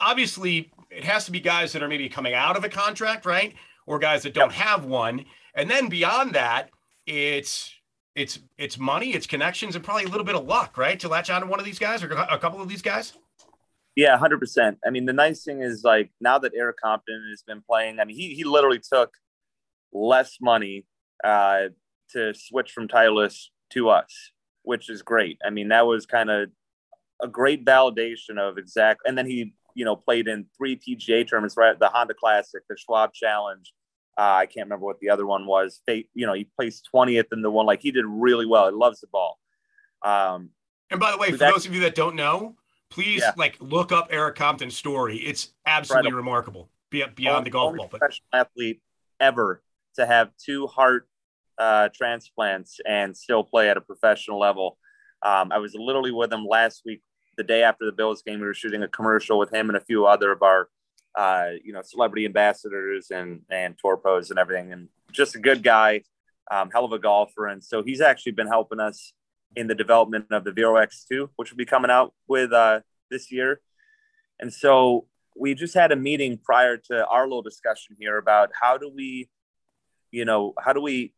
[0.00, 3.54] obviously, it has to be guys that are maybe coming out of a contract, right,
[3.86, 4.58] or guys that don't yep.
[4.58, 6.70] have one, and then beyond that,
[7.06, 7.72] it's
[8.14, 11.30] it's it's money, it's connections, and probably a little bit of luck, right, to latch
[11.30, 13.14] on to one of these guys or a couple of these guys.
[13.96, 14.78] Yeah, hundred percent.
[14.86, 17.98] I mean, the nice thing is like now that Eric Compton has been playing.
[17.98, 19.10] I mean, he he literally took
[19.92, 20.84] less money
[21.24, 21.68] uh,
[22.12, 25.38] to switch from Titleist to us, which is great.
[25.44, 26.50] I mean, that was kind of
[27.22, 29.02] a great validation of exact.
[29.06, 31.78] And then he, you know, played in three PGA tournaments, right?
[31.78, 33.72] The Honda Classic, the Schwab Challenge.
[34.18, 35.82] Uh, I can't remember what the other one was.
[35.86, 37.66] They, you know, he placed 20th in the one.
[37.66, 38.68] Like he did really well.
[38.68, 39.38] He loves the ball.
[40.02, 40.50] Um,
[40.90, 42.56] and by the way, for that, those of you that don't know,
[42.90, 43.32] please yeah.
[43.36, 45.18] like look up Eric Compton's story.
[45.18, 46.16] It's absolutely Incredible.
[46.18, 47.88] remarkable beyond only, the golf ball.
[47.90, 48.80] But professional athlete
[49.20, 49.62] ever
[49.96, 51.08] to have two heart
[51.58, 54.78] uh, transplants and still play at a professional level.
[55.22, 57.02] Um, I was literally with him last week,
[57.36, 58.40] the day after the Bills game.
[58.40, 60.68] We were shooting a commercial with him and a few other of our,
[61.16, 64.72] uh, you know, celebrity ambassadors and and tour pros and everything.
[64.72, 66.02] And just a good guy,
[66.50, 67.46] um, hell of a golfer.
[67.46, 69.12] And so he's actually been helping us
[69.54, 73.32] in the development of the Vero X2, which will be coming out with uh, this
[73.32, 73.60] year.
[74.38, 78.76] And so we just had a meeting prior to our little discussion here about how
[78.76, 79.28] do we
[80.10, 81.12] you know, how do we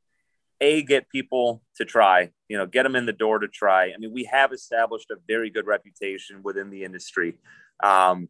[0.61, 3.93] a get people to try, you know, get them in the door to try.
[3.93, 7.37] I mean, we have established a very good reputation within the industry.
[7.83, 8.29] Um,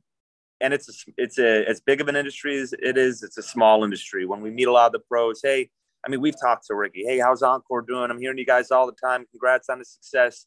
[0.60, 3.22] and it's a, it's a as big of an industry as it is.
[3.22, 4.26] It's a small industry.
[4.26, 5.70] When we meet a lot of the pros, hey,
[6.04, 7.04] I mean, we've talked to Rickie.
[7.04, 8.10] Hey, how's Encore doing?
[8.10, 9.26] I'm hearing you guys all the time.
[9.30, 10.46] Congrats on the success.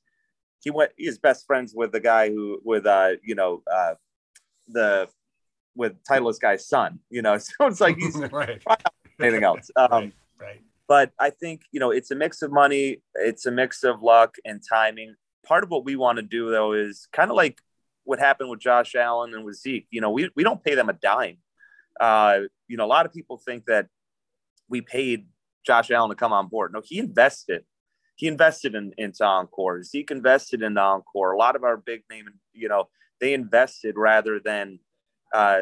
[0.62, 0.92] He went.
[0.98, 3.96] He's best friends with the guy who with uh you know uh
[4.68, 5.10] the
[5.76, 7.00] with Titleist guy's son.
[7.10, 8.62] You know, so it's like he's right
[9.20, 9.70] anything else.
[9.78, 10.62] Um, right, right.
[10.88, 14.36] But I think you know it's a mix of money, it's a mix of luck
[14.46, 15.16] and timing.
[15.46, 17.62] Part of what we want to do though is kind of like
[18.04, 19.88] what happened with Josh Allen and with Zeke.
[19.92, 21.38] You know, we we don't pay them a dime.
[22.00, 23.88] Uh, you know, a lot of people think that
[24.70, 25.28] we paid
[25.66, 26.74] Josh Allen to come on board.
[26.74, 27.64] No, he invested.
[28.16, 29.84] he invested in into Encore.
[29.84, 31.32] Zeke invested in Encore.
[31.32, 34.80] A lot of our big name, you know, they invested rather than
[35.34, 35.62] uh,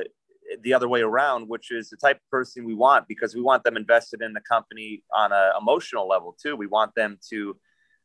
[0.61, 3.63] the other way around, which is the type of person we want because we want
[3.63, 6.55] them invested in the company on an emotional level too.
[6.55, 7.55] We want them to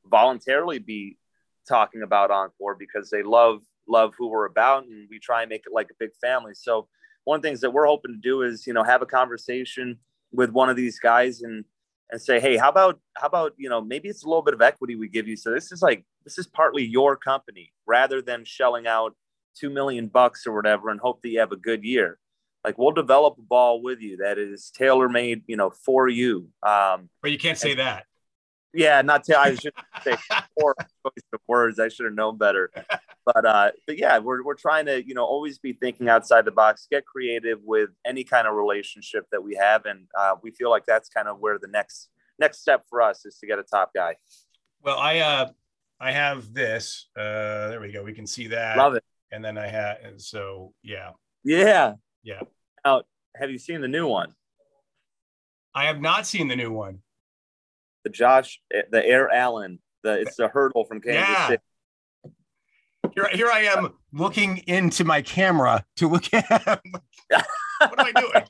[0.04, 1.16] voluntarily be
[1.66, 5.62] talking about Encore because they love love who we're about and we try and make
[5.66, 6.52] it like a big family.
[6.54, 6.88] So
[7.24, 9.98] one of the things that we're hoping to do is, you know, have a conversation
[10.32, 11.64] with one of these guys and
[12.10, 14.62] and say, hey, how about how about you know maybe it's a little bit of
[14.62, 15.36] equity we give you.
[15.36, 19.16] So this is like this is partly your company rather than shelling out
[19.54, 22.18] two million bucks or whatever and hope that you have a good year.
[22.64, 26.48] Like we'll develop a ball with you that is tailor made, you know, for you.
[26.62, 28.06] Um, but you can't say and, that.
[28.72, 29.38] Yeah, not to.
[29.38, 30.16] I should say
[30.58, 30.74] four
[31.46, 31.78] words.
[31.78, 32.70] I should have known better.
[33.26, 36.50] But uh, but yeah, we're we're trying to you know always be thinking outside the
[36.50, 40.70] box, get creative with any kind of relationship that we have, and uh, we feel
[40.70, 43.62] like that's kind of where the next next step for us is to get a
[43.62, 44.16] top guy.
[44.82, 45.50] Well, I uh
[46.00, 47.08] I have this.
[47.16, 48.02] Uh, there we go.
[48.02, 48.76] We can see that.
[48.76, 49.04] Love it.
[49.32, 51.10] And then I had, and so yeah.
[51.44, 51.94] Yeah.
[52.22, 52.42] Yeah.
[52.84, 53.02] Now,
[53.36, 54.32] have you seen the new one?
[55.74, 57.00] I have not seen the new one
[58.04, 61.48] the Josh, the Air Allen, the it's a hurdle from Kansas yeah.
[61.48, 61.62] City.
[63.14, 66.50] Here, here I am looking into my camera to look at.
[66.50, 68.44] what am I doing?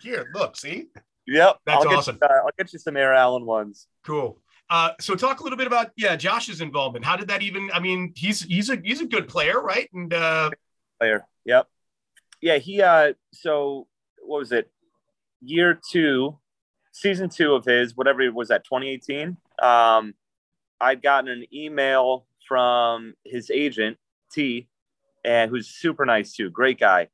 [0.00, 0.86] Here, look, see.
[1.26, 2.18] Yep, that's I'll awesome.
[2.20, 3.88] Get you, uh, I'll get you some Air Allen ones.
[4.04, 4.38] Cool.
[4.70, 7.04] Uh, so talk a little bit about yeah Josh's involvement.
[7.04, 7.68] How did that even?
[7.74, 9.88] I mean, he's he's a he's a good player, right?
[9.92, 10.50] And uh,
[11.00, 11.26] player.
[11.44, 11.66] Yep.
[12.40, 12.82] Yeah, he.
[12.82, 13.88] uh So
[14.20, 14.70] what was it?
[15.40, 16.38] Year two,
[16.92, 20.14] season two of his, whatever it was that 2018, um,
[20.80, 23.96] I'd gotten an email from his agent,
[24.32, 24.68] T,
[25.24, 27.08] and who's super nice too, great guy.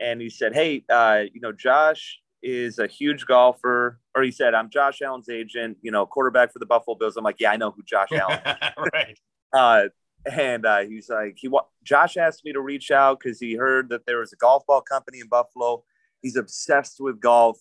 [0.00, 4.54] And he said, Hey, uh, you know, Josh is a huge golfer, or he said,
[4.54, 7.16] I'm Josh Allen's agent, you know, quarterback for the Buffalo Bills.
[7.16, 8.40] I'm like, Yeah, I know who Josh Allen
[8.92, 9.18] right.
[9.52, 9.88] Uh,
[10.24, 11.50] and uh, he's like, he
[11.82, 14.80] Josh asked me to reach out because he heard that there was a golf ball
[14.80, 15.84] company in Buffalo.
[16.20, 17.58] He's obsessed with golf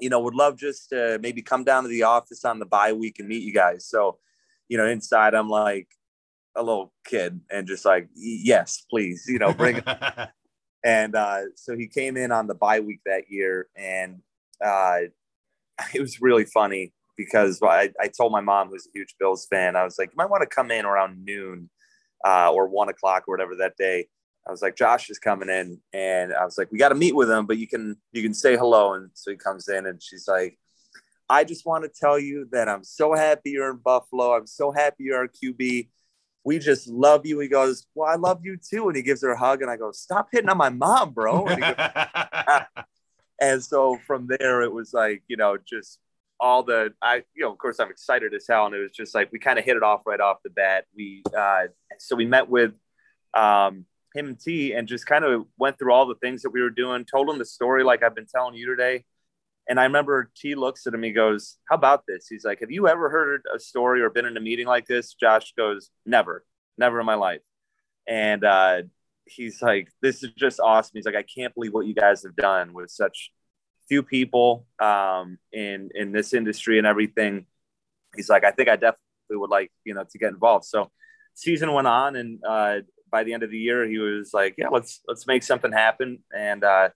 [0.00, 2.92] you know, would love just to maybe come down to the office on the bye
[2.92, 3.86] week and meet you guys.
[3.86, 4.18] So,
[4.68, 5.88] you know, inside I'm like
[6.56, 9.84] a little kid and just like, yes, please, you know, bring it.
[10.84, 14.20] and uh, so he came in on the bye week that year and
[14.64, 14.98] uh,
[15.94, 19.76] it was really funny because I, I told my mom who's a huge Bills fan,
[19.76, 21.70] I was like, you might want to come in around noon
[22.26, 24.08] uh, or one o'clock or whatever that day
[24.46, 27.16] I was like, Josh is coming in, and I was like, we got to meet
[27.16, 28.94] with him, but you can you can say hello.
[28.94, 30.56] And so he comes in, and she's like,
[31.28, 34.36] I just want to tell you that I'm so happy you're in Buffalo.
[34.36, 35.88] I'm so happy you're our QB.
[36.46, 37.40] We just love you.
[37.40, 38.86] He goes, Well, I love you too.
[38.86, 41.44] And he gives her a hug, and I go, Stop hitting on my mom, bro.
[41.44, 41.74] And, goes,
[43.40, 45.98] and so from there, it was like, you know, just
[46.38, 49.12] all the I, you know, of course, I'm excited as hell, and it was just
[49.12, 50.84] like we kind of hit it off right off the bat.
[50.96, 51.64] We uh,
[51.98, 52.74] so we met with
[53.34, 56.62] um, him and T and just kind of went through all the things that we
[56.62, 59.04] were doing, told him the story like I've been telling you today.
[59.68, 62.26] And I remember T looks at him, he goes, How about this?
[62.28, 65.14] He's like, Have you ever heard a story or been in a meeting like this?
[65.14, 66.44] Josh goes, Never,
[66.78, 67.40] never in my life.
[68.06, 68.82] And uh,
[69.24, 70.92] he's like, This is just awesome.
[70.94, 73.32] He's like, I can't believe what you guys have done with such
[73.88, 77.46] few people um, in in this industry and everything.
[78.14, 78.98] He's like, I think I definitely
[79.30, 80.64] would like, you know, to get involved.
[80.64, 80.90] So
[81.34, 82.78] season went on and uh,
[83.10, 86.18] by the end of the year, he was like, "Yeah, let's let's make something happen."
[86.34, 86.90] And uh,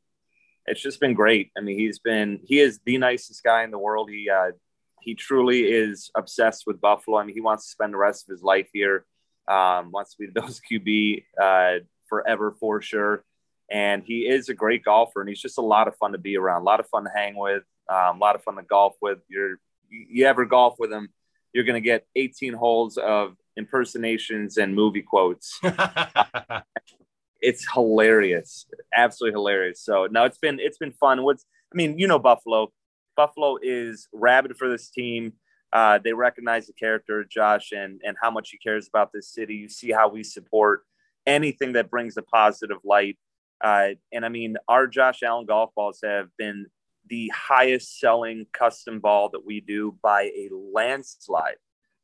[0.71, 1.51] it's just been great.
[1.59, 4.09] I mean, he's been he is the nicest guy in the world.
[4.09, 4.53] He uh,
[5.01, 7.19] he truly is obsessed with Buffalo.
[7.19, 9.05] I mean, he wants to spend the rest of his life here.
[9.49, 13.25] Um, wants to be the QB uh, forever for sure.
[13.71, 16.37] And he is a great golfer, and he's just a lot of fun to be
[16.37, 16.63] around.
[16.63, 17.63] A lot of fun to hang with.
[17.89, 19.19] Um, a lot of fun to golf with.
[19.29, 21.09] You're you ever golf with him,
[21.53, 25.59] you're going to get 18 holes of impersonations and movie quotes.
[27.41, 29.83] it's hilarious, absolutely hilarious.
[29.83, 31.23] So no, it's been it's been fun.
[31.23, 32.73] What's I mean, you know, Buffalo.
[33.17, 35.35] Buffalo is rabid for this team.
[35.73, 39.55] Uh, they recognize the character Josh and and how much he cares about this city.
[39.55, 40.83] You see how we support
[41.27, 43.19] anything that brings a positive light.
[43.63, 46.67] Uh, and I mean, our Josh Allen golf balls have been
[47.09, 51.57] the highest selling custom ball that we do by a landslide.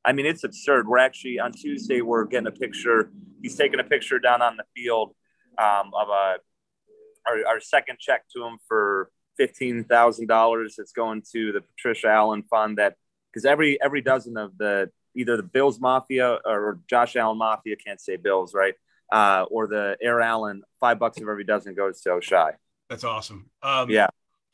[0.04, 0.86] I mean, it's absurd.
[0.86, 2.00] We're actually on Tuesday.
[2.00, 3.10] We're getting a picture.
[3.42, 5.14] He's taking a picture down on the field
[5.58, 6.36] um, of a
[7.28, 10.76] our, our second check to him for fifteen thousand dollars.
[10.78, 12.78] It's going to the Patricia Allen Fund.
[12.78, 12.96] That
[13.32, 18.00] because every every dozen of the either the Bills Mafia or Josh Allen Mafia can't
[18.00, 18.74] say Bills right,
[19.12, 22.52] uh, or the Air Allen five bucks of every dozen goes to Oishei.
[22.88, 23.50] That's awesome.
[23.62, 24.08] Um, yeah.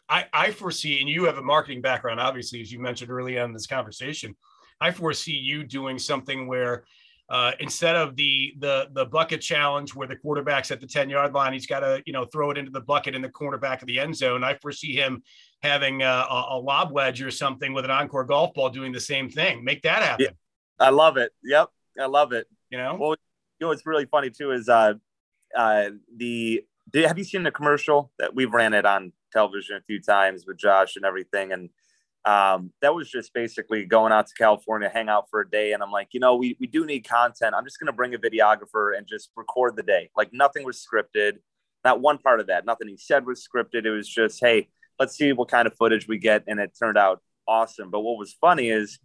[0.08, 3.46] I, I foresee, and you have a marketing background, obviously, as you mentioned early on
[3.46, 4.36] in this conversation.
[4.78, 6.84] I foresee you doing something where
[7.32, 11.32] uh, instead of the the the bucket challenge where the quarterback's at the 10 yard
[11.32, 13.86] line, he's got to you know throw it into the bucket in the cornerback of
[13.88, 14.44] the end zone.
[14.44, 15.22] I foresee him
[15.62, 19.30] having a, a, lob wedge or something with an encore golf ball doing the same
[19.30, 19.64] thing.
[19.64, 20.26] Make that happen.
[20.26, 21.32] Yeah, I love it.
[21.42, 22.46] Yep, I love it.
[22.68, 23.16] You know, well, you
[23.64, 24.92] know what's really funny too is uh,
[25.56, 26.62] uh, the
[26.94, 30.58] have you seen the commercial that we've ran it on television a few times with
[30.58, 31.70] Josh and everything and
[32.24, 35.72] um, that was just basically going out to California, hang out for a day.
[35.72, 37.54] And I'm like, you know, we, we do need content.
[37.56, 40.10] I'm just going to bring a videographer and just record the day.
[40.16, 41.38] Like nothing was scripted.
[41.84, 42.64] Not one part of that.
[42.64, 43.86] Nothing he said was scripted.
[43.86, 44.68] It was just, hey,
[45.00, 46.44] let's see what kind of footage we get.
[46.46, 47.90] And it turned out awesome.
[47.90, 49.00] But what was funny is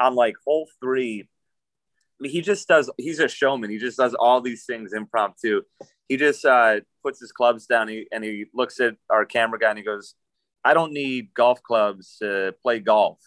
[0.00, 3.70] on like hole three, I mean, he just does, he's a showman.
[3.70, 5.62] He just does all these things impromptu.
[6.08, 9.70] He just uh, puts his clubs down he, and he looks at our camera guy
[9.70, 10.16] and he goes,
[10.64, 13.18] I don't need golf clubs to play golf.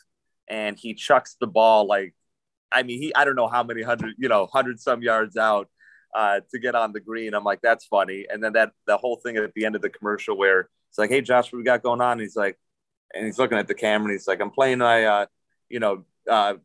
[0.47, 2.13] And he chucks the ball like,
[2.71, 5.69] I mean, he, I don't know how many hundred, you know, hundred some yards out
[6.13, 7.33] uh, to get on the green.
[7.33, 8.25] I'm like, that's funny.
[8.29, 11.09] And then that, the whole thing at the end of the commercial where it's like,
[11.09, 12.13] Hey, Josh, what we got going on?
[12.13, 12.57] And he's like,
[13.13, 15.25] and he's looking at the camera and he's like, I'm playing my, uh,
[15.69, 16.55] you know, uh,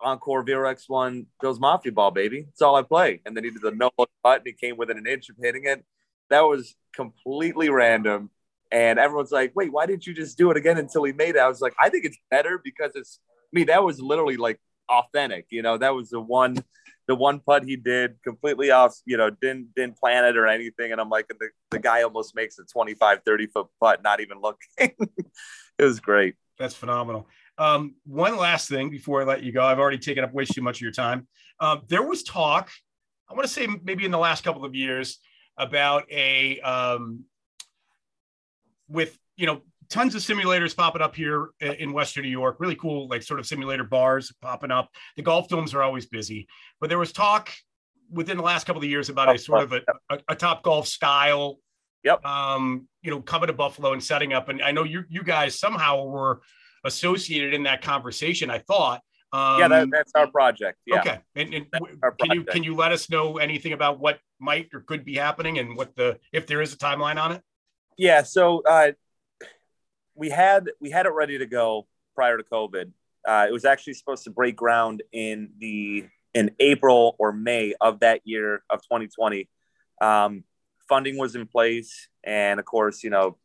[0.00, 2.46] Encore VRX one Bills Mafia ball, baby.
[2.50, 3.20] It's all I play.
[3.24, 5.36] And then he did the no look putt and he came within an inch of
[5.40, 5.84] hitting it.
[6.30, 8.30] That was completely random.
[8.70, 11.38] And everyone's like, wait, why didn't you just do it again until he made it?
[11.38, 14.58] I was like, I think it's better because it's I mean, that was literally like
[14.88, 15.46] authentic.
[15.50, 16.56] You know, that was the one
[17.06, 20.92] the one putt he did completely off, you know, didn't didn't plan it or anything.
[20.92, 24.40] And I'm like, the, the guy almost makes a 25, 30 foot putt, not even
[24.40, 24.66] looking.
[24.78, 26.34] it was great.
[26.58, 27.28] That's phenomenal.
[27.58, 30.62] Um, one last thing before I let you go, I've already taken up way too
[30.62, 31.28] much of your time.
[31.60, 32.70] Um, there was talk,
[33.28, 35.18] I want to say maybe in the last couple of years,
[35.56, 37.24] about a um,
[38.88, 42.56] with you know tons of simulators popping up here in Western New York.
[42.58, 44.88] Really cool, like sort of simulator bars popping up.
[45.16, 46.48] The golf domes are always busy,
[46.80, 47.50] but there was talk
[48.10, 50.86] within the last couple of years about a sort of a, a, a top golf
[50.86, 51.58] style.
[52.02, 52.24] Yep.
[52.24, 55.58] Um, you know, coming to Buffalo and setting up, and I know you you guys
[55.58, 56.42] somehow were
[56.84, 58.50] associated in that conversation.
[58.50, 59.00] I thought.
[59.32, 60.78] Um, yeah, that, that's our project.
[60.86, 61.00] Yeah.
[61.00, 61.18] Okay.
[61.34, 61.66] And, and
[62.20, 65.58] can you can you let us know anything about what might or could be happening
[65.58, 67.42] and what the if there is a timeline on it?
[67.96, 68.22] Yeah.
[68.22, 68.92] So uh,
[70.14, 72.92] we had we had it ready to go prior to COVID.
[73.26, 78.00] Uh, it was actually supposed to break ground in the in April or May of
[78.00, 79.48] that year of 2020.
[80.00, 80.44] Um,
[80.88, 83.38] funding was in place, and of course, you know,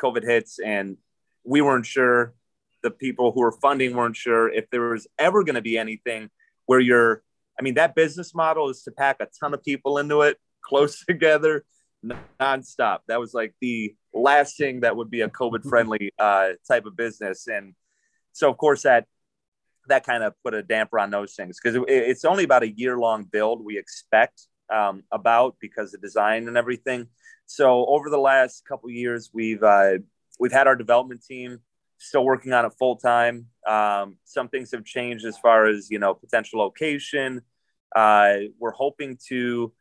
[0.00, 0.96] COVID hits, and
[1.44, 2.34] we weren't sure.
[2.82, 6.30] The people who were funding weren't sure if there was ever going to be anything
[6.66, 7.22] where you're.
[7.58, 11.04] I mean, that business model is to pack a ton of people into it, close
[11.08, 11.64] together,
[12.04, 13.00] nonstop.
[13.08, 16.96] That was like the last thing that would be a COVID friendly uh, type of
[16.96, 17.46] business.
[17.46, 17.74] And
[18.32, 19.06] so, of course, that
[19.88, 22.70] that kind of put a damper on those things because it, it's only about a
[22.70, 27.08] year long build we expect um, about because of design and everything.
[27.46, 29.94] So over the last couple years, we've uh,
[30.38, 31.60] we've had our development team
[31.98, 33.46] still working on it full time.
[33.66, 37.42] Um, some things have changed as far as you know potential location.
[37.94, 39.72] Uh, we're hoping to,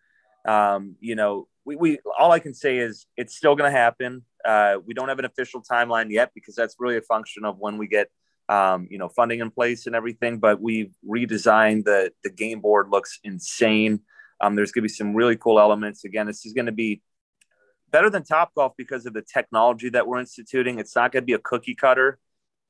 [0.45, 4.25] um, you know, we, we all I can say is it's still going to happen.
[4.43, 7.77] Uh, we don't have an official timeline yet because that's really a function of when
[7.77, 8.09] we get
[8.49, 10.39] um, you know funding in place and everything.
[10.39, 14.01] But we've redesigned the the game board looks insane.
[14.41, 16.03] Um, there's going to be some really cool elements.
[16.03, 17.01] Again, this is going to be
[17.91, 20.79] better than Top Golf because of the technology that we're instituting.
[20.79, 22.17] It's not going to be a cookie cutter.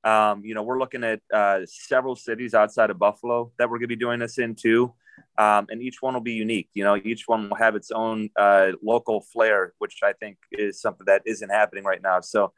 [0.03, 3.87] Um, you know, we're looking at uh, several cities outside of Buffalo that we're going
[3.89, 4.93] to be doing this in too
[5.37, 6.69] um, and each one will be unique.
[6.73, 10.81] You know, each one will have its own uh, local flair, which I think is
[10.81, 12.21] something that isn't happening right now.
[12.21, 12.53] So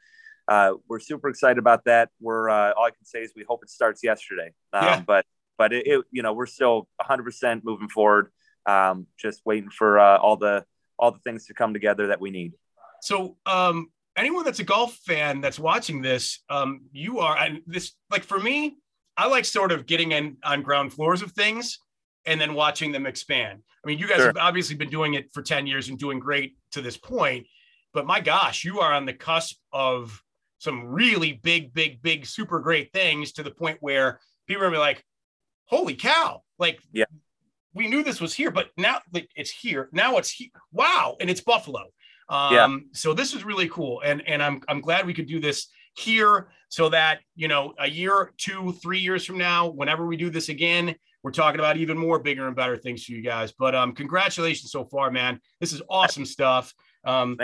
[0.48, 2.10] uh, we're super excited about that.
[2.20, 5.02] We're uh, all I can say is we hope it starts yesterday, um, yeah.
[5.06, 8.30] but but it, it, you know we're still 100% moving forward.
[8.66, 10.64] Um, just waiting for uh, all the
[10.98, 12.52] all the things to come together that we need.
[13.02, 17.92] So um, anyone that's a golf fan that's watching this, um, you are and this
[18.10, 18.76] like for me,
[19.16, 21.78] I like sort of getting in on ground floors of things
[22.26, 23.62] and then watching them expand.
[23.84, 24.26] I mean, you guys sure.
[24.26, 27.46] have obviously been doing it for 10 years and doing great to this point,
[27.92, 30.20] but my gosh, you are on the cusp of
[30.58, 34.76] some really big, big, big, super great things to the point where people are gonna
[34.76, 35.04] be like,
[35.66, 37.04] holy cow, like, yeah,
[37.74, 39.88] we knew this was here, but now like it's here.
[39.92, 40.48] Now it's here.
[40.72, 41.16] Wow.
[41.20, 41.86] And it's Buffalo.
[42.28, 42.78] Um, yeah.
[42.92, 44.00] so this is really cool.
[44.02, 45.66] And, and I'm, I'm glad we could do this
[45.96, 50.30] here so that, you know, a year, two, three years from now, whenever we do
[50.30, 50.94] this again,
[51.24, 53.50] we're talking about even more bigger and better things for you guys.
[53.58, 55.40] But um, congratulations so far, man.
[55.58, 56.72] This is awesome stuff.
[57.02, 57.38] Um,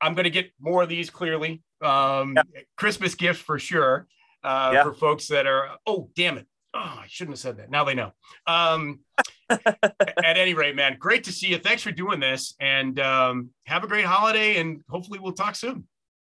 [0.00, 1.62] I'm going to get more of these clearly.
[1.82, 2.62] Um, yeah.
[2.76, 4.06] Christmas gifts for sure
[4.42, 4.82] uh, yeah.
[4.82, 5.76] for folks that are.
[5.86, 6.46] Oh, damn it!
[6.72, 7.70] Oh, I shouldn't have said that.
[7.70, 8.12] Now they know.
[8.46, 9.00] Um,
[9.50, 11.58] at any rate, man, great to see you.
[11.58, 14.56] Thanks for doing this, and um, have a great holiday.
[14.56, 15.86] And hopefully, we'll talk soon.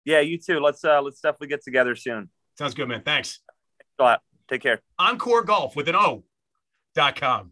[0.06, 0.62] Yeah, you too.
[0.62, 2.30] Let's uh, let's definitely get together soon.
[2.58, 3.02] Sounds good, man.
[3.04, 3.42] Thanks.
[3.80, 4.22] Thanks a lot.
[4.50, 4.82] Take care.
[4.98, 6.24] Encore Golf with an O
[6.94, 7.52] dot com.